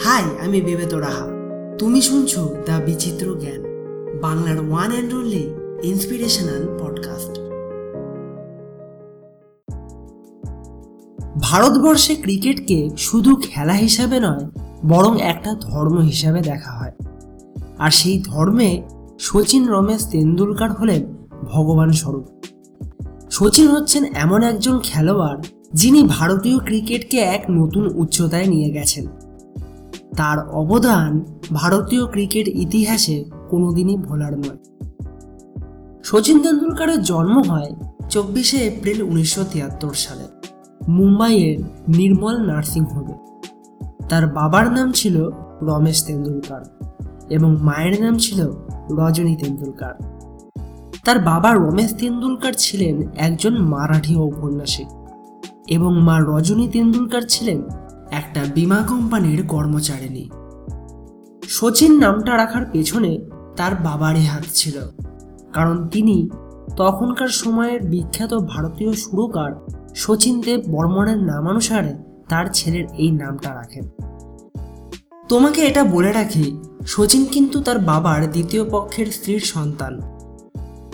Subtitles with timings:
[0.00, 1.26] High, আমি বিবেত রাহা
[1.78, 3.62] তুমি শুনছো দ্য বিচিত্র জ্ঞান,
[4.20, 5.44] বাংলার one and only
[5.82, 7.34] inspirational podcast
[11.40, 14.44] ভারতবর্ষে ক্রিকেটকে শুধু খেলা হিসাবে নয়,
[14.88, 16.92] বরং একটা ধর্ম হিসাবে দেখা হয়।
[17.78, 18.82] আর সেই ধর্মে
[19.18, 21.02] শচীন রমেশ তেন্ডুলকার হলেন
[21.42, 22.26] ভগবান স্বরূপ।
[23.30, 25.42] সচিন হচ্ছেন এমন একজন খেলোয়াড়
[25.72, 29.06] যিনি ভারতীয় ক্রিকেটকে এক নতুন উচ্চতায় নিয়ে গেছেন।
[30.16, 34.58] তার অবদান ভারতীয় ক্রিকেট ইতিহাসে কোনোদিনই ভোলার নয়।
[36.04, 37.70] সচিন তেন্ডুলকারের জন্ম হয়
[38.10, 40.24] চব্বিশে এপ্রিল উনিশশো তিয়াত্তর সালে,
[40.88, 43.16] মুম্বাইয়ের নির্মল নার্সিং হোমে
[44.08, 45.30] তার বাবার নাম ছিল
[45.62, 46.62] রমেশ তেন্ডুলকার
[47.30, 48.50] এবং মায়ের নাম ছিল
[48.90, 49.94] রজনী তেন্ডুলকার।
[51.04, 54.86] তার বাবা রমেশ তেন্ডুলকার ছিলেন একজন মারাঠি ঔপন্যাসিক
[55.66, 57.62] এবং মা রজনী তেন্ডুলকার ছিলেন
[58.20, 60.24] একটা বিমা কোম্পানির কর্মচারিণী।
[61.48, 63.12] সচিন নামটা রাখার পেছনে
[63.56, 64.76] তার বাবারই হাত ছিল,
[65.54, 66.16] কারণ তিনি
[66.76, 69.52] তখনকার সময়ের বিখ্যাত ভারতীয় সুরকার
[69.94, 71.92] সচিন দেব বর্মনের নামানুসারে
[72.28, 73.84] তার ছেলের এই নামটা রাখেন।
[75.28, 76.46] তোমাকে এটা বলে রাখি
[76.86, 79.94] শচীন কিন্তু তার বাবার দ্বিতীয় পক্ষের স্ত্রীর সন্তান।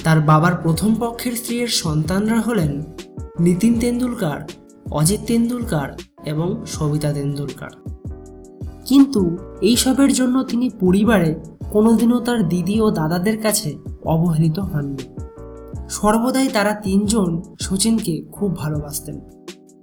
[0.04, 2.72] তার বাবার প্রথম পক্ষের স্ত্রীর সন্তানরা হলেন
[3.40, 4.40] নিতিন তেন্ডুলকার,
[4.90, 5.90] অজিত তেন্ডুলকার
[6.24, 7.70] এবং সবিতা তেন্ডুলকার।
[8.84, 11.34] কিন্তু এইসবের জন্য তিনি পরিবারে
[11.70, 15.24] কোনোদিনও তার দিদি ও দাদাদের কাছে অবহেলিত হননি।
[15.88, 19.20] সর্বদাই তারা তিনজন সচিনকে খুব ভালোবাসতেন।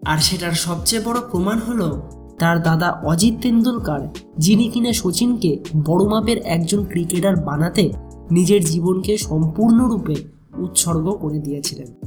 [0.05, 2.01] আর সেটার সবচেয়ে বড় প্রমাণ হলো
[2.39, 3.99] তার দাদা অজিত তেন্ডুলকার,
[4.37, 7.91] যিনি কিনা সচিনকে বড় মাপের একজন ক্রিকেটার বানাতে
[8.31, 10.15] নিজের জীবনকে সম্পূর্ণরূপে
[10.57, 11.98] উৎসর্গ করে দিয়েছিলেন।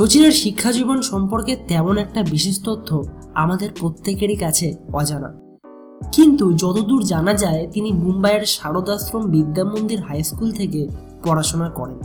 [0.00, 5.34] সচিনের শিক্ষা জীবন সম্পর্কে তেমন একটা বিশেষ তথ্য আমাদের প্রত্যেকেরই কাছে অজানা।
[6.12, 10.88] কিন্তু যতদূর জানা যায়, তিনি মুম্বাইয়ের শারদাশ্রম বিদ্যা মন্দির হাই স্কুল থেকে
[11.24, 11.98] পড়াশোনা করেন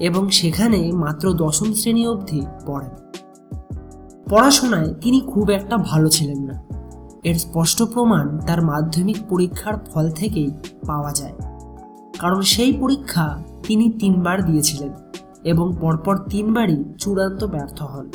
[0.00, 2.90] এবং সেখানে মাত্র দশম শ্রেণি অবধি পড়েন।
[4.30, 6.62] পড়াশোনায় তিনি খুব একটা ভালো ছিলেন না।
[7.24, 10.50] এর স্পষ্ট প্রমাণ তার মাধ্যমিক পরীক্ষার ফল থেকেই
[10.86, 11.34] পাওয়া যায়।
[12.18, 14.92] কারণ সেই পরীক্ষা তিনি তিনবার দিয়েছিলেন।
[15.44, 18.10] এবং পরপর তিনবারই চূড়ান্ত ব্যর্থ হন।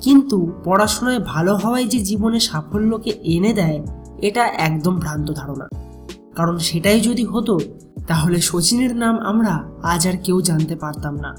[0.00, 3.86] কিন্তু পড়াশোনায় ভালো হওয়াই যে জীবনে সাফল্যকে এনে দেয়,
[4.18, 5.68] এটা একদম ভ্রান্ত ধারণা।
[6.36, 7.58] কারণ সেটাই যদি হতো,
[8.06, 11.34] তাহলে সচিনের নাম আমরা আজ আর কেউ জানতে পারতাম না।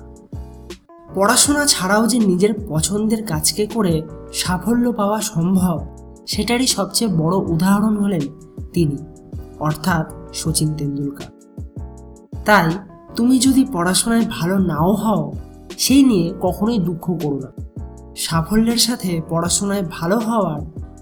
[1.15, 5.85] পড়াশোনা ছাড়াও যে নিজের পছন্দের কাজকে করে সাফল্য পাওয়া সম্ভব,
[6.27, 8.21] সেটারই সবচেয়ে বড় উদাহরণ হলেন
[8.73, 8.97] তিনি,
[9.59, 11.59] অর্থাৎ সচিন তেন্ডুলকার।
[12.45, 12.71] তাই
[13.15, 15.33] তুমি যদি পড়াশোনায় ভালো নাও হও,
[15.77, 17.51] সেই নিয়ে কখনোই দুঃখ করো না।
[18.15, 20.61] সাফল্যের সাথে পড়াশোনায় ভালো হওয়ার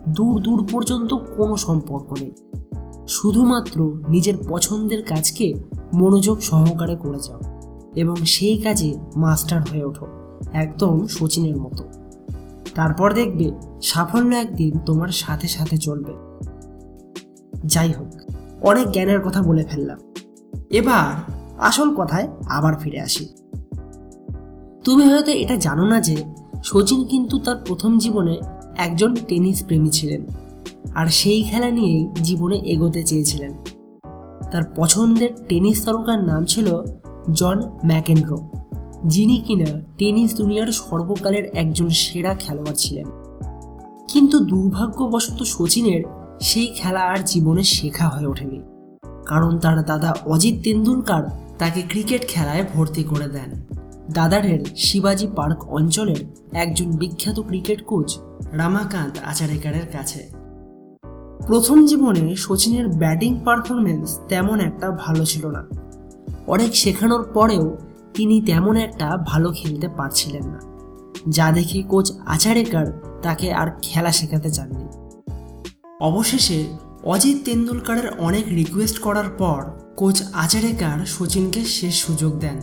[0.10, 2.32] দূর দূর পর্যন্ত কোনো সম্পর্ক নেই।
[3.08, 5.54] শুধুমাত্র নিজের পছন্দের কাজকে
[5.94, 7.40] মনোযোগ সহকারে করে যাও
[7.96, 10.08] এবং সেই কাজে মাস্টার হয়ে ওঠো,
[10.54, 11.84] একদম সচিনের মতো।
[12.76, 13.52] তারপর দেখবে
[13.82, 16.14] সাফল্য একদিন তোমার সাথে সাথে চলবে।
[17.66, 18.08] যাই হোক,
[18.62, 20.00] অনেক জ্ঞানের কথা বলে ফেললাম।
[20.70, 23.30] এবার আসল কথায় আবার ফিরে আসি।
[24.84, 26.24] তুমি হয়তো এটা জানো না যে
[26.64, 28.38] সচিন কিন্তু তার প্রথম জীবনে
[28.78, 30.26] একজন টেনিস প্রেমী ছিলেন
[30.96, 33.52] আর সেই খেলা নিয়েই জীবনে এগোতে চেয়েছিলেন।
[34.52, 36.84] তার পছন্দের টেনিস তারকার নাম ছিল
[37.32, 38.50] জন ম্যাকেনড্রো
[39.06, 43.06] যিনি কিনা টেনিস দুনিয়ার সর্বকালের একজন সেরা খেলোয়াড় ছিলেন।
[44.08, 46.04] কিন্তু দুর্ভাগ্যবশত সচিনের
[46.42, 48.62] সেই খেলা আর জীবনে শেখা হয়ে ওঠেনি।
[49.34, 51.24] কারণ তার দাদা অজিত তেন্ডুলকার
[51.58, 53.50] তাকে ক্রিকেট খেলায় ভর্তি করে দেন।
[54.14, 56.22] দাদারের শিবাজি পার্ক অঞ্চলের
[56.54, 58.18] একজন বিখ্যাত ক্রিকেট কোচ
[58.52, 60.30] রামাকান্ত আচারেকারের কাছে।
[61.48, 65.68] প্রথম জীবনে সচিনের ব্যাটিং পারফরমেন্স তেমন একটা ভালো ছিল না।
[66.48, 67.78] অনেক শেখানোর পরেও
[68.14, 70.60] তিনি তেমন একটা ভালো খেলতে পারছিলেন না।
[71.30, 74.86] যা দেখে কোচ আচারেকার তাকে আর খেলা শেখাতে চাননি।
[76.02, 76.66] অবশেষে
[77.04, 79.64] অজিত তেন্ডুলকারের অনেক রিকোয়েস্ট করার পর
[79.96, 82.60] কোচ আচারেকার সচিনকে শেষ সুযোগ দেন।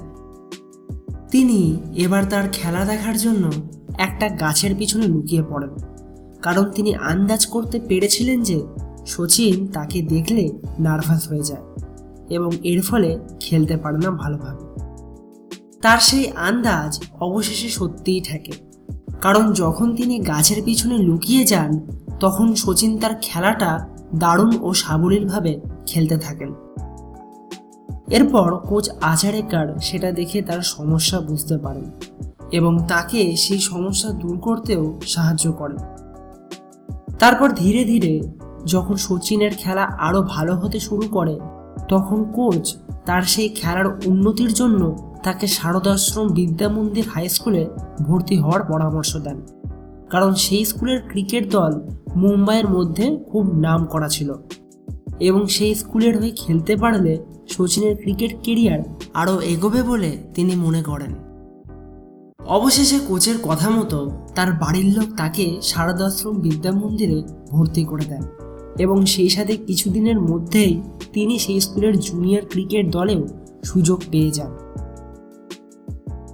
[1.31, 3.51] তিনি এবার তার খেলা দেখার জন্য
[3.99, 5.71] একটা গাছের পিছনে লুকিয়ে পড়েন।
[6.43, 8.63] কারণ তিনি আন্দাজ করতে পেরেছিলেন যে
[9.07, 11.63] সচিন তাকে দেখলে নার্ভাস হয়ে যায়
[12.31, 14.81] এবং এর ফলে খেলতে পারে না ভালোভাবে।
[15.83, 18.53] তার সেই আন্দাজ অবশেষে সত্যিই ঠেকে।
[19.21, 21.87] কারণ যখন তিনি গাছের পিছনে লুকিয়ে যান,
[22.21, 26.55] তখন সচিন তার খেলাটা দারুণ ও সাবলীলভাবে খেলতে থাকেন।
[28.09, 31.91] এরপর কোচ আচারেকার সেটা দেখে তার সমস্যা বুঝতে পারেন
[32.53, 35.79] এবং তাকে সেই সমস্যা দূর করতেও সাহায্য করেন।
[37.19, 38.21] তারপর ধীরে ধীরে
[38.67, 41.39] যখন সচিনের খেলা আরও ভালো হতে শুরু করে,
[41.89, 42.77] তখন কোচ
[43.07, 47.67] তার সেই খেলার উন্নতির জন্য তাকে শারদাশ্রম বিদ্যা মন্দির হাই স্কুলে
[48.03, 49.60] ভর্তি হওয়ার পরামর্শ দেন।
[50.11, 51.81] কারণ সেই স্কুলের ক্রিকেট দল
[52.17, 54.35] মুম্বাইয়ের মধ্যে খুব নাম করা ছিল।
[55.21, 57.19] এবং সেই স্কুলের হয়ে খেলতে পারলে
[57.49, 58.81] সচিনের ক্রিকেট কেরিয়ার
[59.15, 61.15] আরও এগোবে বলে তিনি মনে করেন।
[62.47, 68.23] অবশেষে কোচের কথা মতো তার বাড়ির লোক তাকে শারদাশ্রম বিদ্যা মন্দিরে ভর্তি করে দেন
[68.79, 73.29] এবং সেই সাথে কিছুদিনের মধ্যেই তিনি সেই স্কুলের জুনিয়র ক্রিকেট দলেও
[73.65, 74.51] সুযোগ পেয়ে যান।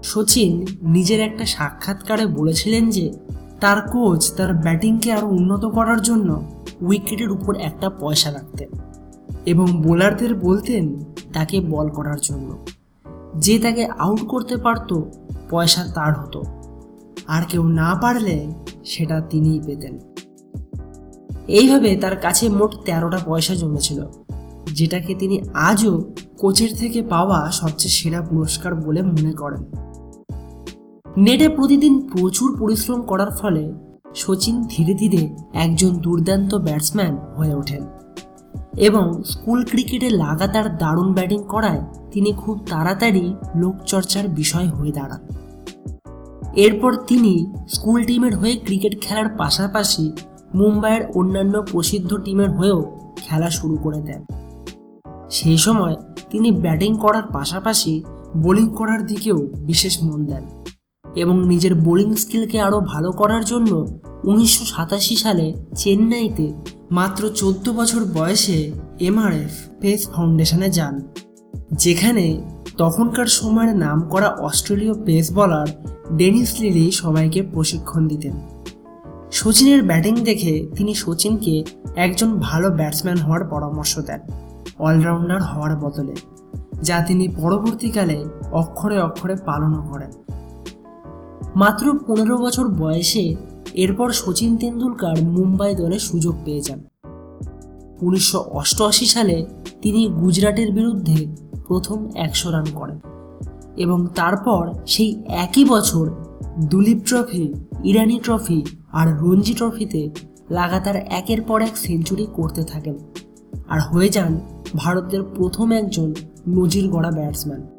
[0.02, 3.12] সচিন নিজের একটা সাক্ষাৎকারে বলেছিলেন যে
[3.60, 6.50] তার কোচ তার ব্যাটিংকে আরও উন্নত করার জন্য
[6.80, 8.68] উইকেটের উপর একটা পয়সা রাখতেন
[9.46, 11.00] এবং বোলারদের বলতেন
[11.32, 12.66] তাকে বল করার জন্য।
[13.36, 15.00] যে তাকে আউট করতে পারত,
[15.50, 16.42] পয়সা তার হতো।
[17.26, 18.54] আর কেউ না পারলে
[18.84, 19.98] সেটা তিনিই পেতেন।
[21.48, 24.06] এইভাবে তার কাছে মোট তেরোটা পয়সা জমেছিল,
[24.72, 26.04] যেটাকে তিনি আজও
[26.38, 29.64] কোচের থেকে পাওয়া সবচেয়ে সেরা পুরস্কার বলে মনে করেন।
[31.18, 33.72] নেটে প্রতিদিন প্রচুর পরিশ্রম করার ফলে
[34.14, 37.86] সচিন ধীরে ধীরে একজন দুর্দান্ত ব্যাটসম্যান হয়ে ওঠেন।
[38.76, 45.26] এবং স্কুল ক্রিকেটে লাগাতার দারুণ ব্যাটিং করায় তিনি খুব তাড়াতাড়ি লোকচর্চার বিষয় হয়ে দাঁড়ান।
[46.56, 50.12] এরপর তিনি স্কুল টিমের হয়ে ক্রিকেট খেলার পাশাপাশি
[50.54, 54.24] মুম্বাইয়ের অন্যান্য প্রসিদ্ধ টিমের হয়েও খেলা শুরু করে দেন।
[55.30, 55.96] সেই সময়
[56.30, 58.04] তিনি ব্যাটিং করার পাশাপাশি
[58.36, 60.65] বোলিং করার দিকেও বিশেষ মন দেন।
[61.16, 63.70] এবং নিজের বোলিং স্কিলকে আরও ভালো করার জন্য
[64.24, 65.46] উনিশশো সাতাশি সালে
[65.76, 66.46] চেন্নাইতে
[66.90, 68.58] মাত্র চোদ্দ বছর বয়সে
[69.00, 70.94] এমআরএফ পেস ফাউন্ডেশনে যান,
[71.84, 72.26] যেখানে
[72.78, 75.68] তখনকার সময়ের নাম করা অস্ট্রেলীয় পেস বলার
[76.16, 78.34] ডেনিস লিলি সবাইকে প্রশিক্ষণ দিতেন।
[79.30, 81.54] সচিনের ব্যাটিং দেখে তিনি সচিনকে
[81.96, 84.20] একজন ভালো ব্যাটসম্যান হওয়ার পরামর্শ দেন,
[84.78, 86.14] অলরাউন্ডার হওয়ার বদলে,
[86.82, 88.18] যা তিনি পরবর্তীকালে
[88.52, 90.12] অক্ষরে অক্ষরে পালনও করেন।
[91.56, 93.36] মাত্র পনেরো বছর বয়সে
[93.74, 96.80] এরপর সচিন তেন্ডুলকার মুম্বাই দলে সুযোগ পেয়ে যান।
[98.02, 99.46] উনিশশো অষ্টআশি সালে
[99.82, 101.26] তিনি গুজরাটের বিরুদ্ধে
[101.66, 102.98] প্রথম একশো রান করেন
[103.76, 106.10] এবং তারপর সেই একই বছর
[106.64, 107.54] দুলীপ ট্রফি,
[107.84, 110.10] ইরানি ট্রফি আর রঞ্জি ট্রফিতে
[110.50, 112.98] লাগাতার একের পর এক সেঞ্চুরি করতে থাকেন।
[113.68, 114.40] আর হয়ে যান
[114.76, 116.14] ভারতের প্রথম একজন
[116.48, 117.75] নজির গড়া ব্যাটসম্যান।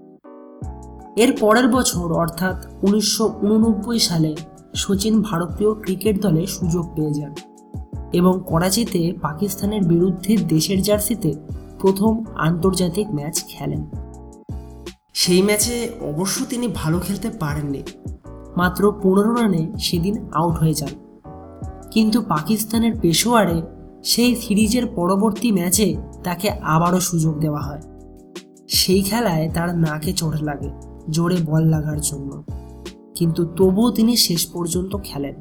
[1.18, 4.36] এর পরের বছর অর্থাৎ উনিশশো উননব্বই সালে
[4.76, 7.34] সচিন ভারতীয় ক্রিকেট দলে সুযোগ পেয়ে যান
[8.14, 11.34] এবং করাচিতে পাকিস্তানের বিরুদ্ধে দেশের জার্সিতে
[11.80, 13.86] প্রথম আন্তর্জাতিক ম্যাচ খেলেন।
[15.14, 17.84] সেই ম্যাচে অবশ্য তিনি ভালো খেলতে পারেননি।
[18.58, 21.20] মাত্র পনেরো রানে সেদিন আউট হয়ে যান।
[21.92, 23.62] কিন্তু পাকিস্তানের পেশোয়ারে
[24.04, 27.82] সেই সিরিজের পরবর্তী ম্যাচে তাকে আবারও সুযোগ দেওয়া হয়।
[28.68, 32.44] সেই খেলায় তার নাকে চোট লাগে। জোরে বল লাগার জন্য।
[33.16, 35.36] কিন্তু তবুও তিনি শেষ পর্যন্ত খেলেন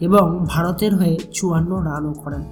[0.00, 2.42] এবং ভারতের হয়ে চুয়ান্ন রানও করেন।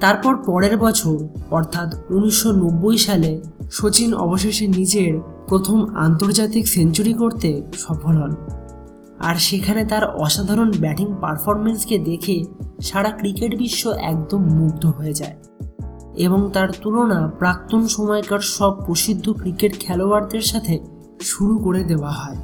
[0.00, 8.16] তারপর পরের বছর, অর্থাৎ উনিশশো নব্বই সালে, সচিন অবশেষে নিজের প্রথম আন্তর্জাতিক সেঞ্চুরি করতে সফল
[8.16, 8.34] হন।
[9.18, 12.44] আর সেখানে তার অসাধারণ ব্যাটিং পারফরমেন্সকে দেখে
[12.80, 15.36] সারা ক্রিকেট বিশ্ব একদম মুগ্ধ হয়ে যায়।
[16.16, 20.78] এবং তার তুলনা প্রাক্তন সময়কার সব প্রসিদ্ধ ক্রিকেট খেলোয়াড়দের সাথে
[21.20, 22.36] শুরু করে দেওয়া হয়।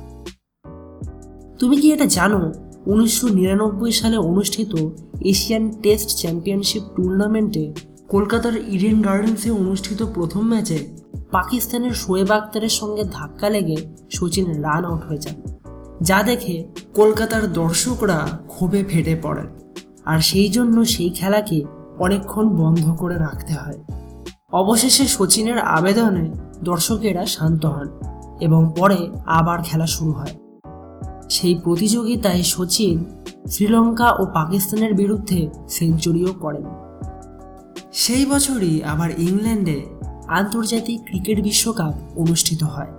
[1.59, 2.53] তুমি কি এটা জানো?
[2.87, 4.89] উনিশশো নিরানব্বই সালে অনুষ্ঠিত
[5.21, 7.73] এশিয়ান টেস্ট চ্যাম্পিয়নশিপ টুর্নামেন্টে
[8.09, 10.79] কলকাতার ইডেন গার্ডেন্সে অনুষ্ঠিত প্রথম ম্যাচে
[11.31, 13.77] পাকিস্তানের শোয়েব আক্তারের সঙ্গে ধাক্কা লেগে
[14.11, 15.57] সচিন রান আউট হয়ে যান
[16.01, 19.47] যা দেখে কলকাতার দর্শকরা ক্ষোভে ফেটে পড়েন।
[20.05, 21.65] আর সেই জন্য সেই খেলাকে
[22.01, 23.79] অনেকক্ষণ বন্ধ করে রাখতে হয়।
[24.53, 26.27] অবশেষে সচিনের আবেদনে
[26.65, 27.89] দর্শকেরা শান্ত হন
[28.41, 30.35] এবং পরে আবার খেলা শুরু হয়।
[31.31, 32.97] সেই প্রতিযোগিতায় সচিন
[33.51, 36.67] শ্রীলঙ্কা ও পাকিস্তানের বিরুদ্ধে সেঞ্চুরিও করেন।
[37.93, 39.79] সেই বছরই আবার ইংল্যান্ডে
[40.29, 42.93] আন্তর্জাতিক ক্রিকেট বিশ্বকাপ অনুষ্ঠিত হয়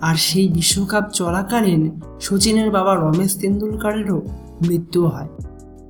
[0.00, 1.82] আর সেই বিশ্বকাপ চলাকালীন
[2.20, 4.18] সচিনের বাবা রমেশ তেন্ডুলকারেরও
[4.66, 5.28] মৃত্যু হয়।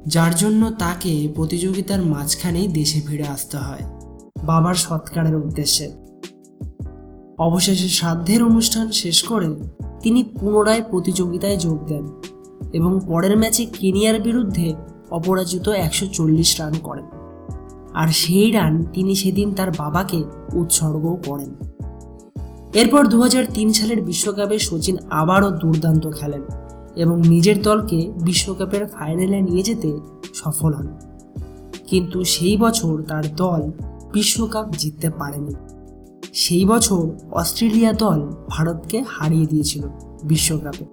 [0.08, 3.78] যার জন্য তাকে প্রতিযোগিতার মাঝখানেই দেশে ফিরে আসতে হয়।
[4.44, 5.92] বাবার সৎকারের উদ্দেশ্যে।
[7.38, 9.46] অবশেষে শ্রাদ্ধের অনুষ্ঠান শেষ করে
[10.02, 12.06] তিনি পুনরায় প্রতিযোগিতায় যোগ দেন
[12.72, 14.74] এবং পরের ম্যাচে কেনিয়ার বিরুদ্ধে
[15.10, 17.04] অপরাজিত একশো চল্লিশ রান করেন।
[17.94, 21.54] আর সেই রান তিনি সেদিন তার বাবাকে উৎসর্গও করেন।
[22.74, 26.42] এরপর দু হাজার তিন সালের বিশ্বকাপে সচিন আবারও দুর্দান্ত খেলেন।
[26.96, 29.98] এবং নিজের দলকে বিশ্বকাপের ফাইনালে নিয়ে যেতে
[30.34, 30.88] সফল হন।
[31.86, 33.72] কিন্তু সেই বছর তার দল
[34.12, 35.54] বিশ্বকাপ জিততে পারেনি।
[36.32, 39.82] সেই বছর অস্ট্রেলিয়া দল ভারতকে হারিয়ে দিয়েছিল
[40.24, 40.84] বিশ্বকাপে।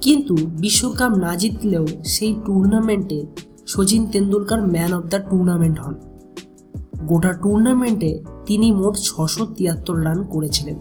[0.00, 3.26] কিন্তু বিশ্বকাপ না জিতলেও সেই টুর্নামেন্টে
[3.66, 5.94] Sachin Tendulkar man of the tournament হন।
[7.06, 10.78] গোটা টুর্নামেন্টে তিনি মোট ছশো তিয়াত্তর রান করেছিলেন।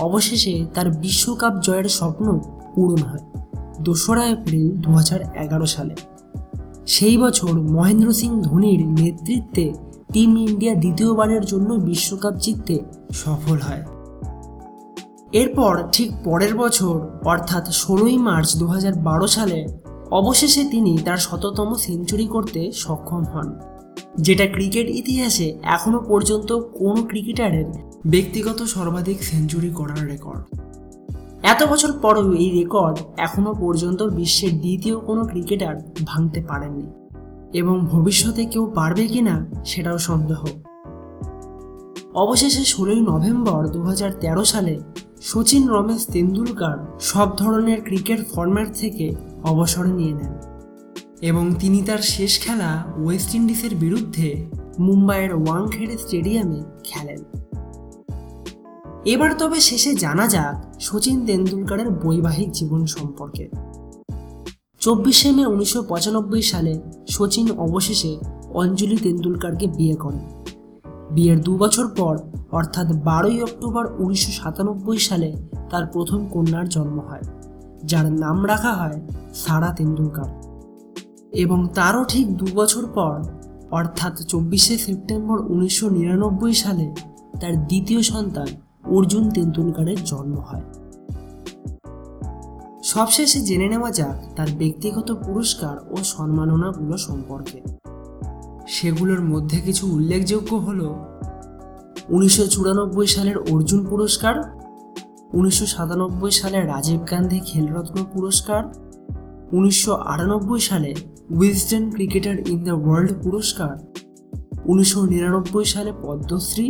[0.00, 2.40] অবশেষে তার বিশ্বকাপ জয়ের স্বপ্ন
[2.74, 3.20] পূরণ হয়
[3.80, 5.94] দোসরা এপ্রিল দু হাজার এগারো সালে।
[6.86, 9.72] সেই বছর মহেন্দ্র সিং ধোনির নেতৃত্বে
[10.12, 12.80] টিম ইন্ডিয়া দ্বিতীয়বারের জন্য বিশ্বকাপ জিততে
[13.12, 13.82] সফল হয়।
[15.32, 19.66] এরপর ঠিক পরের বছর, অর্থাৎ ষোলোই মার্চ দু হাজার বারো সালে,
[20.10, 23.71] অবশেষে তিনি তার শততম সেঞ্চুরি করতে সক্ষম হন।
[24.16, 27.64] যেটা ক্রিকেট ইতিহাসে এখনও পর্যন্ত কোনো ক্রিকেটারের
[28.06, 30.42] ব্যক্তিগত সর্বাধিক সেঞ্চুরি করার রেকর্ড।
[31.42, 36.86] এত বছর পরেও এই রেকর্ড এখনও পর্যন্ত বিশ্বের দ্বিতীয় কোনো ক্রিকেটার ভাঙতে পারেননি
[37.52, 40.44] এবং ভবিষ্যতে কেউ পারবে কিনা সেটাও সন্দেহ।
[42.14, 44.80] অবশেষে ষোলোই নভেম্বর দু হাজার তেরো সালে
[45.20, 50.51] সচিন রমেশ তেন্ডুলকার সব ধরনের ক্রিকেট ফরম্যাট থেকে অবসর নিয়ে নেন।
[51.22, 54.46] এবং তিনি তার শেষ খেলা ওয়েস্ট ইন্ডিজের বিরুদ্ধে
[54.78, 57.20] মুম্বাইয়ের ওয়াংখেড়ে স্টেডিয়ামে খেলেন।
[59.04, 63.50] এবার তবে শেষে জানা যাক সচিন তেন্ডুলকারের বৈবাহিক জীবন সম্পর্কে।
[64.80, 68.18] চব্বিশে মে উনিশশো পঁচানব্বই সালে সচিন অবশেষে
[68.54, 70.24] অঞ্জলি তেন্ডুলকারকে বিয়ে করেন।
[71.10, 72.18] বিয়ের দু বছর পর,
[72.52, 75.28] অর্থাৎ বারোই অক্টোবর উনিশশো সাতানব্বই সালে
[75.70, 77.22] তার প্রথম কন্যার জন্ম হয়,
[77.84, 78.98] যার নাম রাখা হয়
[79.34, 80.41] সারা তেন্ডুলকার।
[81.32, 83.22] এবং তারও ঠিক দু বছর পর,
[83.70, 86.94] অর্থাৎ চব্বিশে সেপ্টেম্বর উনিশশো নিরানব্বই সালে,
[87.40, 88.46] তার দ্বিতীয় সন্তান
[88.84, 90.62] অর্জুন তেন্ডুলকারের জন্ম হয়।
[92.82, 97.62] সবশেষে জেনে নেওয়া যাক তার ব্যক্তিগত পুরস্কার ও সম্মাননাগুলো সম্পর্কে।
[98.66, 100.94] সেগুলোর মধ্যে কিছু উল্লেখযোগ্য হল,
[102.08, 104.42] উনিশশো চুরানব্বই সালের অর্জুন পুরস্কার,
[105.32, 108.62] উনিশশো সাতানব্বই সালে রাজীব গান্ধী খেলরত্ন পুরস্কার,
[109.52, 110.94] উনিশশো আটানব্বই সালে
[111.28, 113.74] Wisden cricketer in the world পুরস্কার
[114.64, 116.66] উনিশশো নিরানব্বই সালে পদ্মশ্রী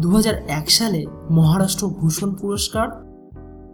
[0.00, 2.88] দু হাজার এক সালে মহারাষ্ট্র ভূষণ পুরস্কার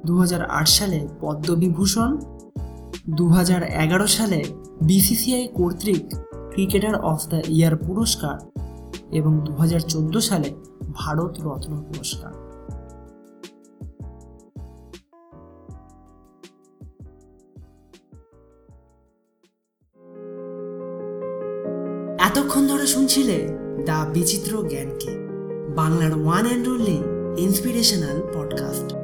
[0.07, 2.11] দু হাজার আট সালে পদ্মবিভূষণ
[3.09, 4.41] দু হাজার এগারো সালে
[4.83, 6.05] বিসিসিআই কর্তৃক
[6.51, 8.37] ক্রিকেটার অফ দ্য ইয়ার পুরস্কার
[9.11, 10.51] এবং দু হাজার চোদ্দ সালে
[10.93, 12.33] ভারত রত্ন পুরস্কার।
[22.91, 23.49] শুনছিলে
[23.85, 25.29] দ্য বিচিত্র জ্ঞানকে?
[25.77, 27.03] বাংলার one and only
[27.43, 28.95] inspirational podcast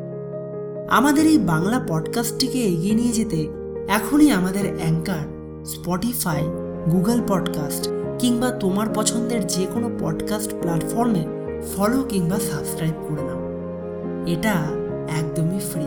[0.90, 3.48] আমাদের এই বাংলা পডকাস্টটিকে এগিয়ে নিয়ে যেতে
[3.88, 5.26] এখনই আমাদের অ্যাঙ্কার
[5.64, 6.42] স্পটিফাই
[6.90, 11.26] গুগল পডকাস্ট কিংবা তোমার পছন্দের যে কোনো পডকাস্ট প্ল্যাটফর্মে
[11.76, 13.40] ফলো কিংবা সাবস্ক্রাইব করে নাও।
[14.26, 14.54] এটা
[15.18, 15.86] একদমই ফ্রি